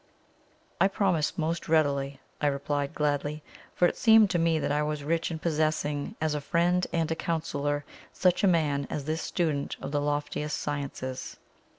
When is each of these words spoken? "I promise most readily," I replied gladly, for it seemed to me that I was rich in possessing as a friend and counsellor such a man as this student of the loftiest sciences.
"I 0.81 0.87
promise 0.87 1.37
most 1.37 1.69
readily," 1.69 2.19
I 2.41 2.47
replied 2.47 2.95
gladly, 2.95 3.43
for 3.75 3.87
it 3.87 3.95
seemed 3.97 4.31
to 4.31 4.39
me 4.39 4.57
that 4.57 4.71
I 4.71 4.81
was 4.81 5.03
rich 5.03 5.29
in 5.29 5.37
possessing 5.37 6.15
as 6.19 6.33
a 6.33 6.41
friend 6.41 6.87
and 6.91 7.15
counsellor 7.19 7.85
such 8.11 8.43
a 8.43 8.47
man 8.47 8.87
as 8.89 9.05
this 9.05 9.21
student 9.21 9.77
of 9.79 9.91
the 9.91 10.01
loftiest 10.01 10.57
sciences. 10.57 11.37